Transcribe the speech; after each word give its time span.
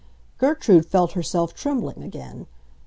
Gertrude 0.39 0.87
felt 0.87 1.11
herself 1.11 1.53
trembling 1.53 2.01
again. 2.01 2.47